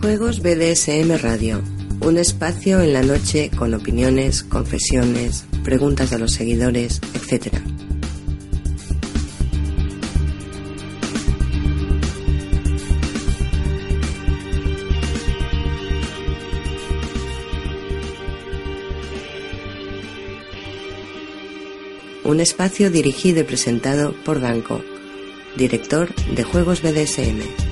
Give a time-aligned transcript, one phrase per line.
[0.00, 1.60] Juegos BDSM Radio,
[2.00, 7.52] un espacio en la noche con opiniones, confesiones, preguntas de los seguidores, etc.
[22.24, 24.80] Un espacio dirigido y presentado por Danko,
[25.58, 27.69] director de Juegos BDSM.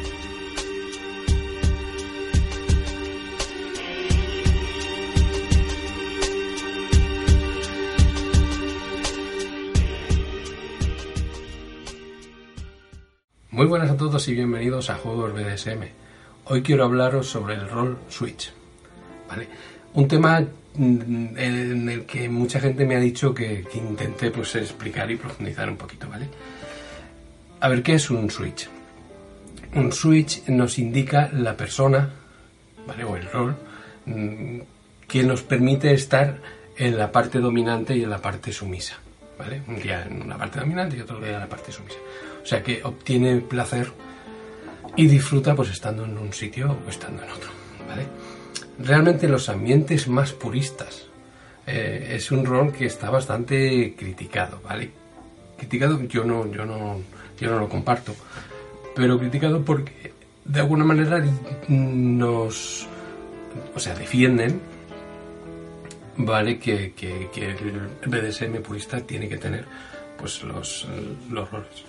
[13.59, 15.83] Muy buenas a todos y bienvenidos a Juegos BDSM.
[16.45, 18.53] Hoy quiero hablaros sobre el rol Switch.
[19.29, 19.49] ¿vale?
[19.95, 24.55] Un tema mm, en el que mucha gente me ha dicho que, que intenté pues,
[24.55, 26.09] explicar y profundizar un poquito.
[26.09, 26.29] ¿vale?
[27.59, 28.69] A ver, ¿qué es un Switch?
[29.75, 32.11] Un Switch nos indica la persona,
[32.87, 33.03] ¿vale?
[33.03, 33.57] o el rol,
[34.07, 34.59] mm,
[35.09, 36.39] que nos permite estar
[36.77, 39.01] en la parte dominante y en la parte sumisa.
[39.39, 39.63] ¿Vale?
[39.67, 41.99] Un día en una parte dominante y otro día en la parte sumisa.
[42.43, 43.91] O sea que obtiene placer
[44.97, 47.51] y disfruta pues estando en un sitio o estando en otro,
[47.89, 48.07] ¿vale?
[48.79, 51.07] Realmente los ambientes más puristas
[51.67, 54.91] eh, es un rol que está bastante criticado, ¿vale?
[55.57, 57.01] Criticado, yo no, yo no,
[57.39, 58.15] yo no lo comparto,
[58.95, 60.13] pero criticado porque
[60.45, 61.23] de alguna manera
[61.69, 62.87] nos,
[63.75, 64.61] o sea, defienden,
[66.19, 66.59] ¿vale?
[66.59, 69.65] Que, que, que el BDSM purista tiene que tener
[70.19, 70.87] pues los,
[71.31, 71.85] los roles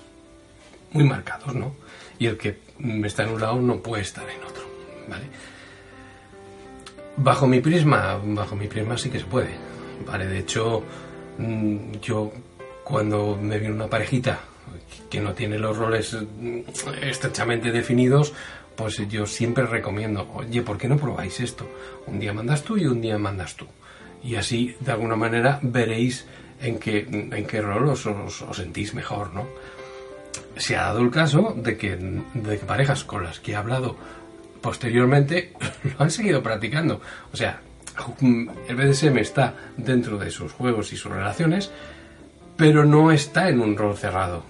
[0.92, 1.76] muy marcados, ¿no?
[2.18, 2.60] Y el que
[3.04, 4.64] está en un lado no puede estar en otro,
[5.08, 5.26] ¿vale?
[7.18, 9.56] Bajo mi prisma, bajo mi prisma sí que se puede,
[10.06, 10.26] ¿vale?
[10.28, 10.84] De hecho,
[11.38, 12.32] mm, yo
[12.84, 14.40] cuando me viene una parejita
[15.10, 16.60] que no tiene los roles mm,
[17.02, 18.34] estrechamente definidos,
[18.76, 21.68] pues yo siempre recomiendo, oye, ¿por qué no probáis esto?
[22.08, 23.68] Un día mandas tú y un día mandas tú.
[24.24, 26.26] Y así, de alguna manera, veréis
[26.62, 29.48] en qué, en qué rol os, os, sentís mejor, ¿no?
[30.58, 33.96] se ha dado el caso de que, de parejas con las que he hablado
[34.62, 35.54] posteriormente
[35.84, 37.02] lo han seguido practicando.
[37.32, 37.62] O sea,
[38.68, 41.72] el BDSM está dentro de sus juegos y sus relaciones,
[42.58, 44.44] pero no está en un rol cerrado,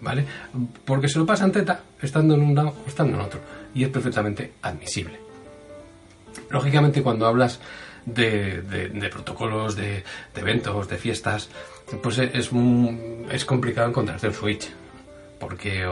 [0.00, 0.24] ¿vale?
[0.84, 3.40] Porque se lo pasan teta estando en un lado o estando en otro,
[3.74, 5.18] y es perfectamente admisible.
[6.50, 7.60] Lógicamente, cuando hablas
[8.06, 11.50] de, protocolos, de, eventos, de fiestas,
[12.02, 12.50] pues es,
[13.30, 14.70] es complicado encontrarte el switch,
[15.38, 15.86] porque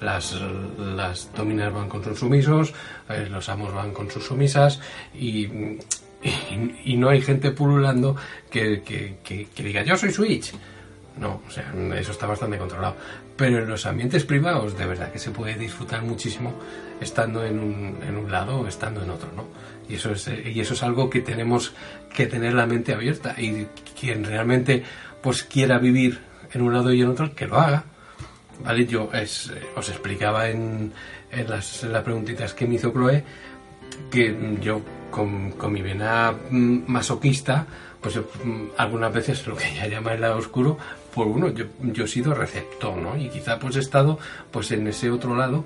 [0.00, 0.38] las,
[0.78, 2.74] las dominas van con sus sumisos,
[3.08, 4.80] eh, los amos van con sus sumisas
[5.14, 5.48] y,
[6.84, 8.16] y, no hay gente pululando
[8.50, 10.52] que, que, que, diga yo soy Switch.
[11.18, 12.96] No, o sea, eso está bastante controlado.
[13.36, 16.54] Pero en los ambientes privados, de verdad que se puede disfrutar muchísimo
[17.00, 19.46] estando en un, en un lado o estando en otro, ¿no?
[19.88, 21.74] Y eso, es, y eso es algo que tenemos
[22.14, 23.34] que tener la mente abierta.
[23.38, 23.66] Y
[23.98, 24.82] quien realmente
[25.20, 26.20] pues quiera vivir
[26.52, 27.84] en un lado y en otro, que lo haga
[28.64, 28.86] ¿vale?
[28.86, 30.92] Yo es, os explicaba en,
[31.30, 33.24] en, las, las, preguntitas que me hizo Chloe
[34.10, 37.64] que yo con, con mi vena masoquista,
[38.00, 38.18] pues
[38.76, 40.76] algunas veces lo que ella llama el lado oscuro,
[41.14, 43.16] pues bueno, yo, yo he sido receptor, ¿no?
[43.16, 44.18] Y quizá pues he estado
[44.50, 45.64] pues en ese otro lado,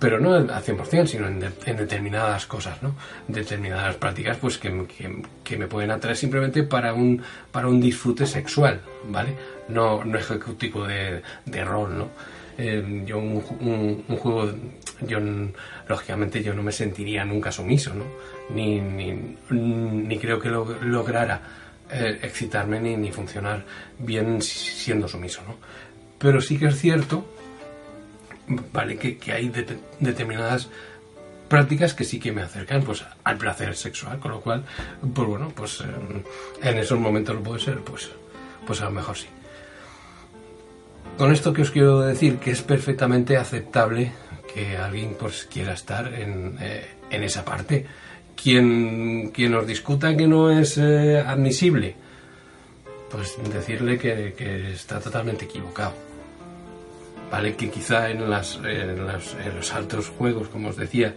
[0.00, 2.94] pero no al 100%, sino en, de, en determinadas cosas, ¿no?
[3.28, 8.26] Determinadas prácticas pues que, que, que, me pueden atraer simplemente para un, para un disfrute
[8.26, 9.36] sexual, ¿vale?
[9.68, 12.08] No, no ejecutivo de, de rol, ¿no?
[12.62, 14.52] Eh, yo un, juego,
[15.00, 15.18] yo
[15.88, 18.04] lógicamente yo no me sentiría nunca sumiso, ¿no?
[18.54, 21.40] Ni, ni, creo que lo, lograra
[21.90, 23.64] eh, excitarme ni, ni funcionar
[23.98, 25.56] bien siendo sumiso, ¿no?
[26.18, 27.24] Pero sí que es cierto
[28.74, 30.68] vale que, que hay de, determinadas
[31.48, 34.64] prácticas que sí que me acercan pues al placer sexual con lo cual
[35.14, 36.24] pues bueno pues en,
[36.60, 38.10] en esos momentos lo puede ser pues
[38.66, 39.28] pues a lo mejor sí
[41.20, 44.10] con esto que os quiero decir que es perfectamente aceptable
[44.54, 47.84] que alguien pues quiera estar en, eh, en esa parte
[48.34, 51.94] quien quien os discuta que no es eh, admisible
[53.10, 55.92] pues decirle que, que está totalmente equivocado
[57.30, 61.14] Vale, que quizá en, las, en, los altos juegos, como os decía,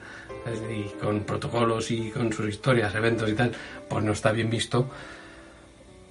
[0.69, 3.51] y con protocolos y con sus historias, eventos y tal,
[3.89, 4.87] pues no está bien visto.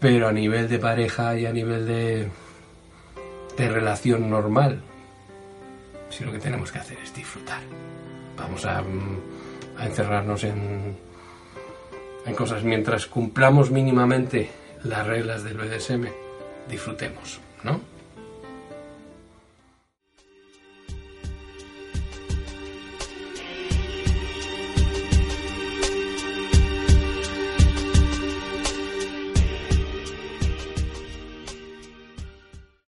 [0.00, 2.28] Pero a nivel de pareja y a nivel de,
[3.56, 4.80] de relación normal,
[6.10, 7.60] si lo que tenemos que hacer es disfrutar.
[8.36, 8.82] Vamos a,
[9.78, 10.96] a encerrarnos en,
[12.26, 14.50] en cosas mientras cumplamos mínimamente
[14.84, 16.06] las reglas del BDSM,
[16.68, 17.80] disfrutemos, ¿no?